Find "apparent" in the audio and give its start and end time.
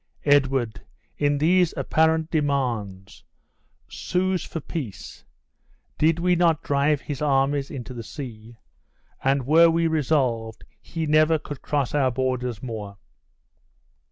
1.77-2.31